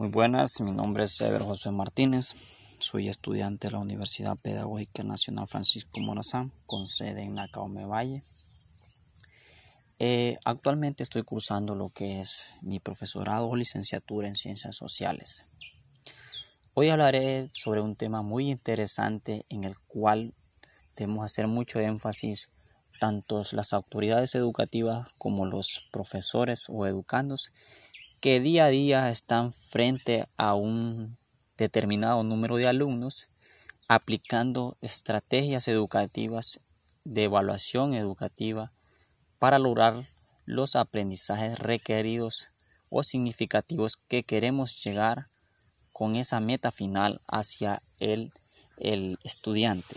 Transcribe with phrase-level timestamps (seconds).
[0.00, 2.32] Muy buenas, mi nombre es Ever José Martínez,
[2.78, 8.22] soy estudiante de la Universidad Pedagógica Nacional Francisco Morazán, con sede en Nacaome Valle.
[9.98, 15.44] Eh, actualmente estoy cursando lo que es mi profesorado o licenciatura en Ciencias Sociales.
[16.72, 20.32] Hoy hablaré sobre un tema muy interesante en el cual
[20.96, 22.48] debemos hacer mucho énfasis
[23.00, 27.52] tanto las autoridades educativas como los profesores o educandos
[28.20, 31.16] que día a día están frente a un
[31.56, 33.28] determinado número de alumnos
[33.88, 36.60] aplicando estrategias educativas
[37.04, 38.70] de evaluación educativa
[39.38, 40.04] para lograr
[40.44, 42.50] los aprendizajes requeridos
[42.90, 45.26] o significativos que queremos llegar
[45.92, 48.32] con esa meta final hacia el,
[48.76, 49.96] el estudiante.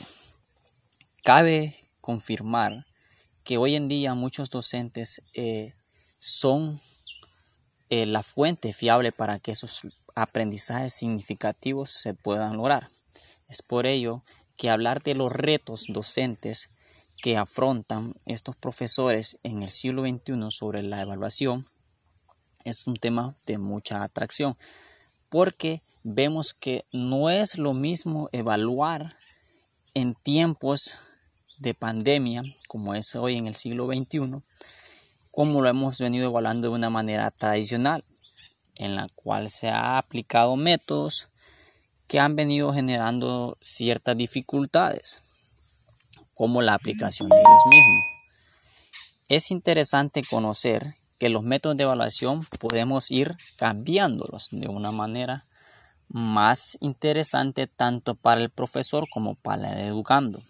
[1.23, 2.85] Cabe confirmar
[3.43, 5.73] que hoy en día muchos docentes eh,
[6.19, 6.79] son
[7.93, 9.81] eh, la fuente fiable para que esos
[10.15, 12.89] aprendizajes significativos se puedan lograr.
[13.47, 14.23] Es por ello
[14.57, 16.69] que hablar de los retos docentes
[17.21, 21.67] que afrontan estos profesores en el siglo XXI sobre la evaluación
[22.63, 24.57] es un tema de mucha atracción
[25.29, 29.15] porque vemos que no es lo mismo evaluar
[29.93, 30.97] en tiempos
[31.59, 34.41] de pandemia como es hoy en el siglo XXI
[35.33, 38.03] como lo hemos venido evaluando de una manera tradicional,
[38.75, 41.27] en la cual se ha aplicado métodos
[42.07, 45.23] que han venido generando ciertas dificultades,
[46.35, 48.03] como la aplicación de ellos mismos.
[49.27, 55.45] Es interesante conocer que los métodos de evaluación podemos ir cambiándolos de una manera
[56.09, 60.43] más interesante tanto para el profesor como para el educando.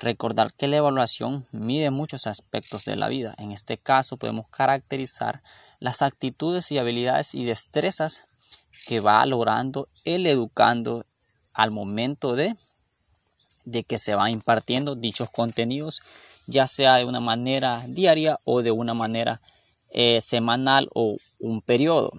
[0.00, 3.34] Recordar que la evaluación mide muchos aspectos de la vida.
[3.36, 5.42] En este caso podemos caracterizar
[5.78, 8.24] las actitudes y habilidades y destrezas
[8.86, 11.04] que va logrando el educando
[11.52, 12.56] al momento de,
[13.66, 16.00] de que se van impartiendo dichos contenidos,
[16.46, 19.42] ya sea de una manera diaria o de una manera
[19.90, 22.10] eh, semanal o un periodo.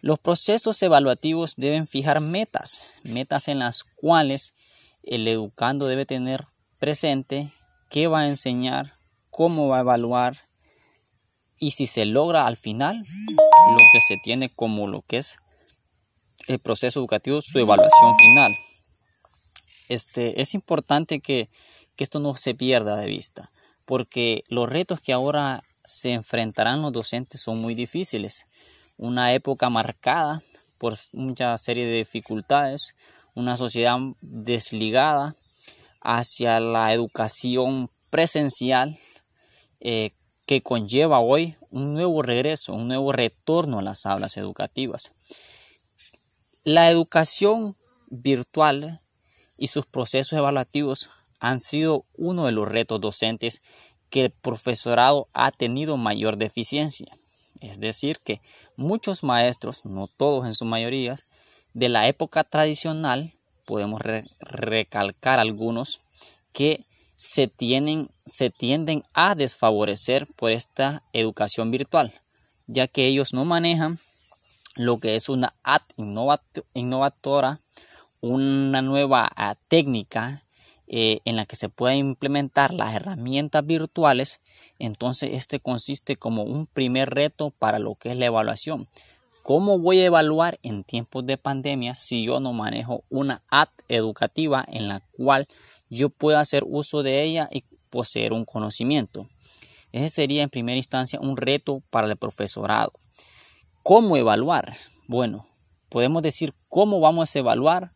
[0.00, 4.54] Los procesos evaluativos deben fijar metas, metas en las cuales
[5.02, 6.46] el educando debe tener
[6.82, 7.52] presente,
[7.90, 8.94] qué va a enseñar,
[9.30, 10.36] cómo va a evaluar
[11.60, 15.36] y si se logra al final lo que se tiene como lo que es
[16.48, 18.56] el proceso educativo, su evaluación final.
[19.88, 21.48] Este, es importante que,
[21.94, 23.52] que esto no se pierda de vista,
[23.84, 28.46] porque los retos que ahora se enfrentarán los docentes son muy difíciles.
[28.96, 30.42] Una época marcada
[30.78, 32.96] por mucha serie de dificultades,
[33.36, 35.36] una sociedad desligada
[36.02, 38.98] hacia la educación presencial
[39.80, 40.10] eh,
[40.46, 45.12] que conlleva hoy un nuevo regreso, un nuevo retorno a las aulas educativas.
[46.64, 47.74] La educación
[48.10, 49.00] virtual
[49.56, 53.62] y sus procesos evaluativos han sido uno de los retos docentes
[54.10, 57.06] que el profesorado ha tenido mayor deficiencia.
[57.60, 58.40] Es decir, que
[58.76, 61.16] muchos maestros, no todos en su mayoría,
[61.74, 63.32] de la época tradicional
[63.64, 64.00] podemos
[64.40, 66.00] recalcar algunos
[66.52, 66.84] que
[67.16, 72.12] se, tienen, se tienden a desfavorecer por esta educación virtual,
[72.66, 73.98] ya que ellos no manejan
[74.74, 75.82] lo que es una ad
[76.74, 77.60] innovatora,
[78.20, 80.42] una nueva ah, técnica
[80.88, 84.40] eh, en la que se puede implementar las herramientas virtuales,
[84.78, 88.88] entonces este consiste como un primer reto para lo que es la evaluación.
[89.42, 94.64] ¿Cómo voy a evaluar en tiempos de pandemia si yo no manejo una app educativa
[94.68, 95.48] en la cual
[95.90, 99.26] yo pueda hacer uso de ella y poseer un conocimiento?
[99.90, 102.92] Ese sería en primera instancia un reto para el profesorado.
[103.82, 104.76] ¿Cómo evaluar?
[105.08, 105.44] Bueno,
[105.88, 107.90] podemos decir cómo vamos a evaluar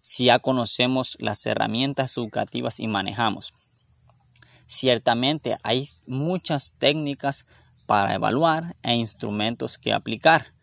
[0.00, 3.52] si ya conocemos las herramientas educativas y manejamos.
[4.68, 7.44] Ciertamente hay muchas técnicas
[7.86, 10.53] para evaluar e instrumentos que aplicar.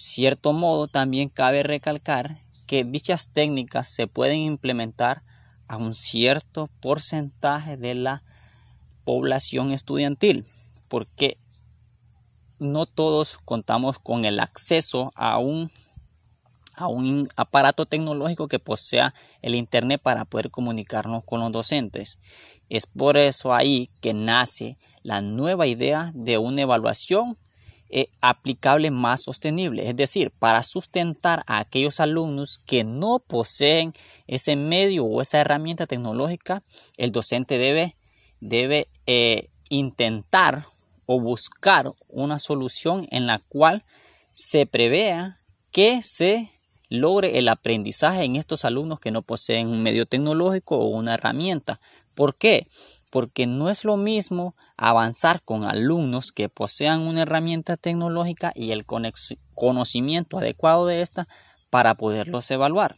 [0.00, 5.22] Cierto modo, también cabe recalcar que dichas técnicas se pueden implementar
[5.66, 8.22] a un cierto porcentaje de la
[9.02, 10.46] población estudiantil,
[10.86, 11.36] porque
[12.60, 15.68] no todos contamos con el acceso a un,
[16.76, 22.18] a un aparato tecnológico que posea el Internet para poder comunicarnos con los docentes.
[22.68, 27.36] Es por eso ahí que nace la nueva idea de una evaluación
[27.90, 33.94] eh, aplicable más sostenible, es decir, para sustentar a aquellos alumnos que no poseen
[34.26, 36.62] ese medio o esa herramienta tecnológica,
[36.96, 37.94] el docente debe,
[38.40, 40.66] debe eh, intentar
[41.06, 43.82] o buscar una solución en la cual
[44.32, 45.38] se prevea
[45.72, 46.50] que se
[46.90, 51.80] logre el aprendizaje en estos alumnos que no poseen un medio tecnológico o una herramienta.
[52.14, 52.66] ¿Por qué?
[53.10, 58.84] Porque no es lo mismo avanzar con alumnos que posean una herramienta tecnológica y el
[59.54, 61.26] conocimiento adecuado de esta
[61.70, 62.96] para poderlos evaluar.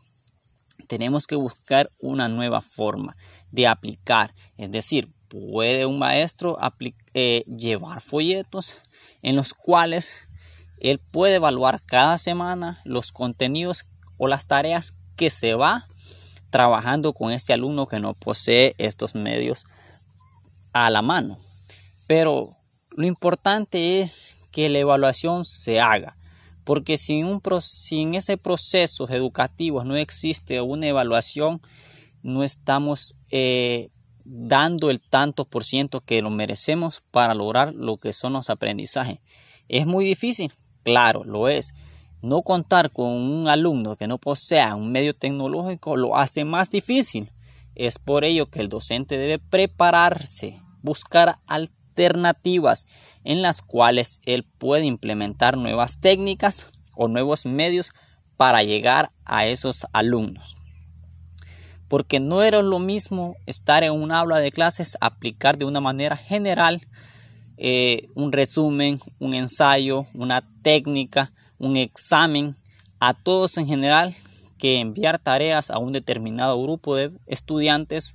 [0.89, 3.17] Tenemos que buscar una nueva forma
[3.53, 6.59] de aplicar, es decir, puede un maestro
[7.15, 8.77] eh, llevar folletos
[9.23, 10.29] en los cuales
[10.81, 13.87] él puede evaluar cada semana los contenidos
[14.19, 15.87] o las tareas que se va
[16.51, 19.65] trabajando con este alumno que no posee estos medios
[20.73, 21.39] a la mano.
[22.07, 22.55] Pero
[22.91, 26.17] lo importante es que la evaluación se haga,
[26.65, 27.41] porque si, un,
[28.15, 31.61] ese proceso educativo no existe una evaluación,
[32.23, 33.89] no estamos eh,
[34.25, 39.19] dando el tanto por ciento que lo merecemos para lograr lo que son los aprendizajes.
[39.69, 40.53] Es muy difícil,
[40.83, 41.73] claro, lo es.
[42.23, 47.31] No contar con un alumno que no posea un medio tecnológico lo hace más difícil.
[47.81, 52.85] Es por ello que el docente debe prepararse, buscar alternativas
[53.25, 57.93] en las cuales él puede implementar nuevas técnicas o nuevos medios
[58.37, 60.59] para llegar a esos alumnos.
[61.89, 66.19] Porque no era lo mismo estar en un aula de clases, aplicar de una manera
[66.19, 66.83] general
[67.57, 72.55] eh, un resumen, un ensayo, una técnica, un examen
[72.99, 74.15] a todos en general
[74.61, 78.15] que enviar tareas a un determinado grupo de estudiantes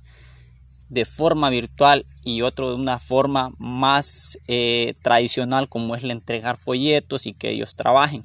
[0.88, 6.56] de forma virtual y otro de una forma más eh, tradicional como es la entregar
[6.56, 8.22] folletos y que ellos trabajen.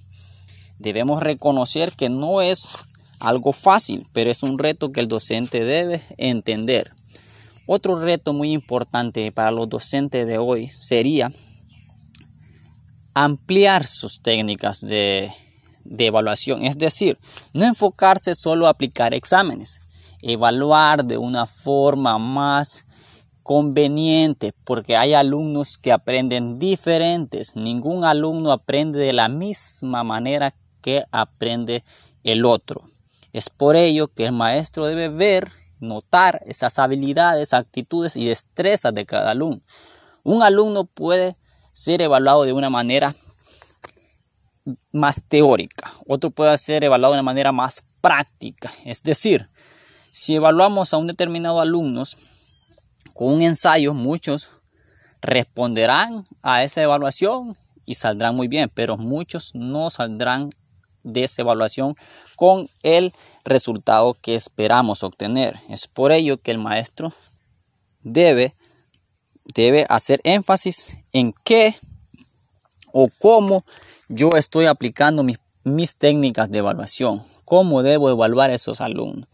[0.79, 2.77] Debemos reconocer que no es
[3.19, 6.91] algo fácil, pero es un reto que el docente debe entender.
[7.65, 11.31] Otro reto muy importante para los docentes de hoy sería
[13.13, 15.31] ampliar sus técnicas de,
[15.97, 17.17] evaluación, es decir,
[17.53, 19.79] no enfocarse solo a aplicar exámenes,
[20.21, 22.85] evaluar de una forma más
[23.43, 27.55] conveniente porque hay alumnos que aprenden diferentes.
[27.55, 31.83] Ningún alumno aprende de la misma manera que aprende
[32.23, 32.83] el otro.
[33.33, 39.05] Es por ello que el maestro debe ver, notar esas habilidades, actitudes y destrezas de
[39.05, 39.61] cada alumno.
[40.23, 41.35] Un alumno puede
[41.71, 43.15] ser evaluado de una manera
[44.91, 48.71] más teórica, otro puede ser evaluado de una manera más práctica.
[48.85, 49.47] Es decir,
[50.11, 52.03] si evaluamos a un determinado alumno
[53.13, 54.51] con un ensayo, muchos
[55.21, 57.55] responderán a esa evaluación
[57.85, 60.51] y saldrán muy bien, pero muchos no saldrán
[61.03, 61.95] de esa evaluación
[62.35, 63.13] con el
[63.43, 65.59] resultado que esperamos obtener.
[65.69, 67.13] Es por ello que el maestro
[68.03, 68.53] debe,
[69.53, 71.75] debe hacer énfasis en qué
[72.91, 73.63] o cómo
[74.13, 79.27] yo estoy aplicando mis, técnicas de evaluación, cómo debo evaluar a esos alumnos,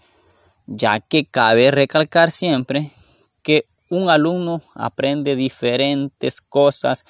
[0.67, 2.91] ya que cabe recalcar siempre
[3.41, 7.05] que un alumno aprende diferentes cosas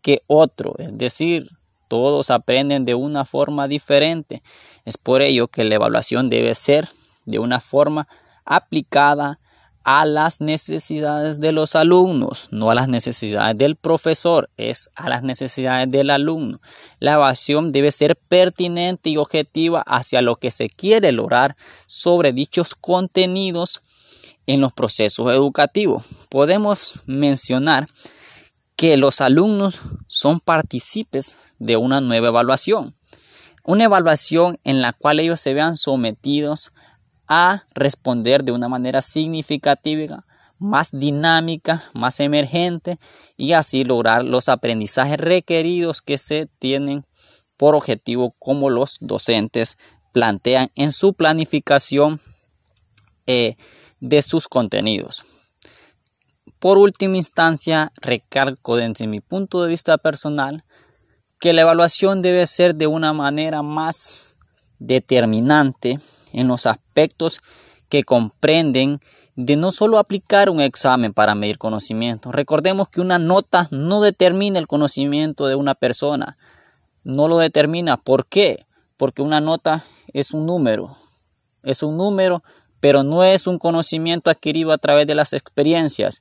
[0.00, 1.50] que otro, es decir,
[1.88, 4.42] todos aprenden de una forma diferente.
[4.86, 6.88] Es por ello que la evaluación debe ser
[7.26, 8.08] de una forma
[8.46, 9.38] aplicada
[9.84, 15.22] a las necesidades de los alumnos, no a las necesidades del profesor, es a las
[15.22, 16.60] necesidades del alumno.
[16.98, 21.56] La evaluación debe ser pertinente y objetiva hacia lo que se quiere lograr
[21.86, 23.82] sobre dichos contenidos
[24.46, 26.04] en los procesos educativos.
[26.28, 27.88] Podemos mencionar
[28.76, 32.94] que los alumnos son partícipes de una nueva evaluación.
[33.64, 36.72] Una evaluación en la cual ellos se vean sometidos
[37.28, 40.24] a responder de una manera significativa,
[40.58, 42.98] más dinámica, más emergente
[43.36, 47.04] y así lograr los aprendizajes requeridos que se tienen
[47.56, 49.78] por objetivo como los docentes
[50.12, 52.20] plantean en su planificación
[53.26, 53.56] eh,
[54.00, 55.24] de sus contenidos.
[56.58, 60.62] Por última instancia, recalco desde mi punto de vista personal
[61.40, 64.36] que la evaluación debe ser de una manera más
[64.78, 65.98] determinante
[66.32, 67.40] en los aspectos
[67.88, 69.00] que comprenden
[69.36, 72.32] de no solo aplicar un examen para medir conocimiento.
[72.32, 76.36] Recordemos que una nota no determina el conocimiento de una persona.
[77.04, 77.96] No lo determina.
[77.96, 78.64] ¿Por qué?
[78.96, 80.96] Porque una nota es un número.
[81.62, 82.42] Es un número,
[82.80, 86.20] pero no es un conocimiento adquirido a través de las experiencias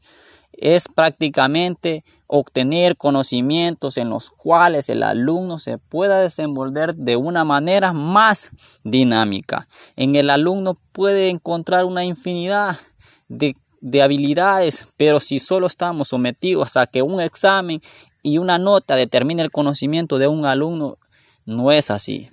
[0.62, 2.04] es prácticamente
[2.34, 8.52] obtener conocimientos en los cuales el alumno se pueda desenvolver de una manera más
[8.86, 9.68] dinámica.
[9.98, 12.80] En el alumno puede encontrar una infinidad
[13.28, 13.54] de,
[14.02, 17.82] habilidades, pero si solo estamos sometidos a que un examen
[18.24, 20.98] y una nota determine el conocimiento de un alumno,
[21.46, 22.30] no es así.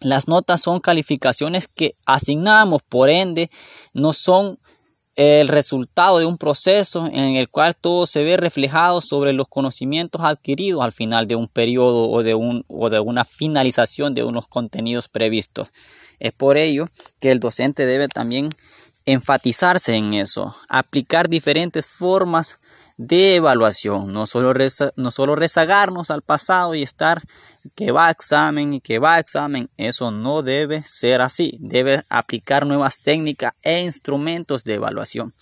[0.00, 3.48] Las notas son calificaciones que asignamos, por ende,
[3.92, 4.58] no son
[5.16, 10.22] el resultado de un proceso en el cual todo se ve reflejado sobre los conocimientos
[10.22, 14.48] adquiridos al final de un periodo o de, un, o de una finalización de unos
[14.48, 15.72] contenidos previstos.
[16.18, 16.88] Es por ello
[17.20, 18.50] que el docente debe también
[19.06, 22.58] enfatizarse en eso, aplicar diferentes formas
[22.96, 24.54] de evaluación, no solo,
[24.96, 27.22] no solo rezagarnos al pasado y estar
[27.74, 32.02] que va a examen y que va a examen, eso no debe ser así, debe
[32.08, 35.32] aplicar nuevas técnicas e instrumentos de evaluación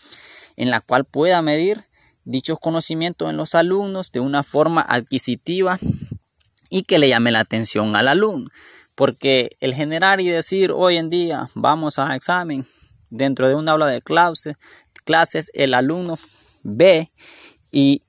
[0.57, 1.85] en la cual pueda medir
[2.25, 5.79] dichos conocimientos en los alumnos de una forma adquisitiva
[6.71, 8.51] y que le llame la atención al alumno.
[8.95, 12.65] Porque el generar y decir hoy en día vamos a examen
[13.11, 14.57] dentro de una aula de clases,
[15.05, 16.19] clases el alumno
[16.63, 17.11] ve
[17.71, 18.03] y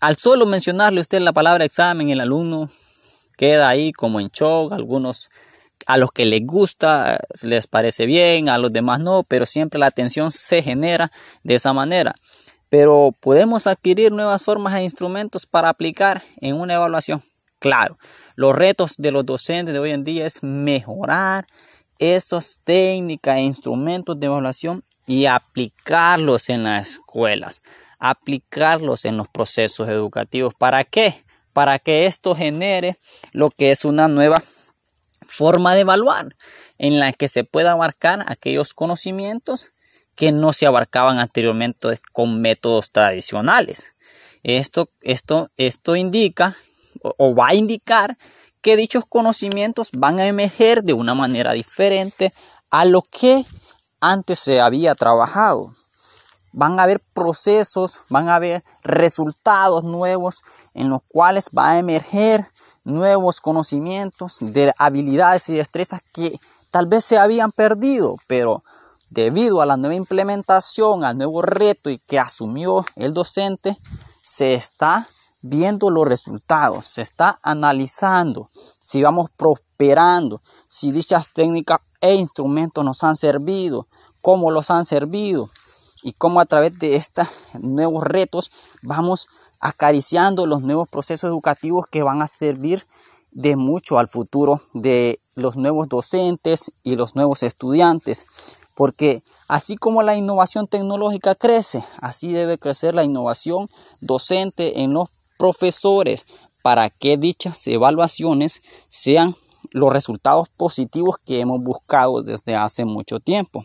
[0.00, 2.70] al solo mencionarle usted la palabra examen, el alumno
[3.38, 5.30] queda ahí como en shock, algunos
[5.86, 9.86] a los que les gusta les parece bien, a los demás no, pero siempre la
[9.86, 11.10] atención se genera
[11.44, 12.14] de esa manera.
[12.68, 17.22] Pero podemos adquirir nuevas formas e instrumentos para aplicar en una evaluación.
[17.60, 17.96] Claro,
[18.34, 21.46] los retos de los docentes de hoy en día es mejorar
[21.98, 27.62] estas técnicas e instrumentos de evaluación y aplicarlos en las escuelas
[27.98, 30.54] aplicarlos en los procesos educativos.
[30.54, 31.24] ¿Para qué?
[31.58, 32.98] Para que esto genere
[33.32, 34.40] lo que es una nueva
[35.26, 36.36] forma de evaluar
[36.78, 39.72] en la que se pueda abarcar aquellos conocimientos
[40.14, 43.92] que no se abarcaban anteriormente con métodos tradicionales.
[44.44, 46.56] Esto, esto, esto indica
[47.02, 48.16] o va a indicar
[48.62, 52.32] que dichos conocimientos van a emerger de una manera diferente
[52.70, 53.44] a lo que
[53.98, 55.74] antes se había trabajado
[56.52, 60.42] van a haber procesos, van a haber resultados nuevos
[60.74, 62.46] en los cuales va a emerger
[62.84, 66.38] nuevos conocimientos de habilidades y destrezas que
[66.70, 68.62] tal vez se habían perdido, pero
[69.10, 73.78] debido a la nueva implementación, al nuevo reto y que asumió el docente,
[74.22, 75.08] se está
[75.40, 83.04] viendo los resultados, se está analizando si vamos prosperando, si dichas técnicas e instrumentos nos
[83.04, 83.86] han servido,
[84.20, 85.48] cómo los han servido,
[86.02, 87.28] y cómo a través de estos
[87.60, 88.50] nuevos retos
[88.82, 89.28] vamos
[89.60, 92.86] acariciando los nuevos procesos educativos que van a servir
[93.32, 98.26] de mucho al futuro de los nuevos docentes y los nuevos estudiantes.
[98.74, 103.68] Porque así como la innovación tecnológica crece, así debe crecer la innovación
[104.00, 106.26] docente en los profesores
[106.62, 109.34] para que dichas evaluaciones sean
[109.70, 113.64] los resultados positivos que hemos buscado desde hace mucho tiempo.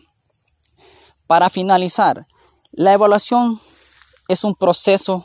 [1.26, 2.26] Para finalizar,
[2.72, 3.60] la evaluación
[4.28, 5.24] es un proceso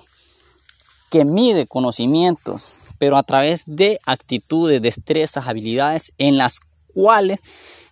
[1.10, 6.62] que mide conocimientos, pero a través de actitudes, destrezas, habilidades en las
[6.94, 7.42] cuales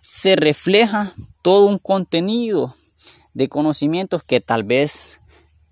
[0.00, 1.12] se refleja
[1.42, 2.74] todo un contenido
[3.34, 5.18] de conocimientos que tal vez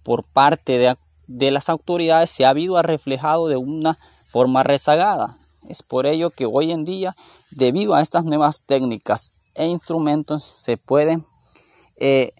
[0.02, 5.36] por parte de, las autoridades se ha habido reflejado de una forma rezagada.
[5.68, 7.16] Es por ello que hoy en día,
[7.50, 11.24] debido a estas nuevas técnicas e instrumentos, se pueden
[11.96, 12.32] eh,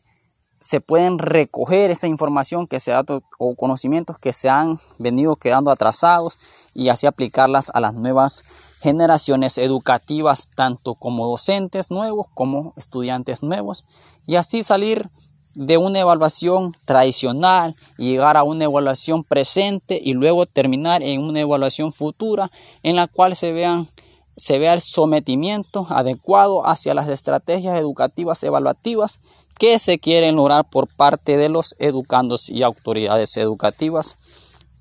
[0.60, 3.04] se pueden recoger esa información que se ha
[3.38, 6.38] o conocimientos que se han venido quedando atrasados
[6.74, 8.42] y así aplicarlas a las nuevas
[8.80, 13.84] generaciones educativas, tanto como docentes nuevos como estudiantes nuevos,
[14.26, 15.08] y así salir
[15.54, 21.40] de una evaluación tradicional y llegar a una evaluación presente y luego terminar en una
[21.40, 22.50] evaluación futura
[22.82, 23.88] en la cual se vean
[24.36, 29.18] se vea el sometimiento adecuado hacia las estrategias educativas evaluativas
[29.58, 34.16] que se quieren lograr por parte de los educandos y autoridades educativas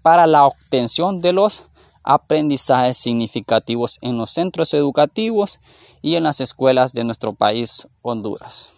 [0.01, 1.63] para la obtención de los
[2.03, 5.59] aprendizajes significativos en los centros educativos
[6.01, 8.74] y en las escuelas de nuestro país Honduras.